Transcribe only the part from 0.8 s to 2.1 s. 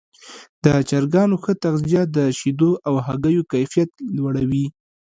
چرګانو ښه تغذیه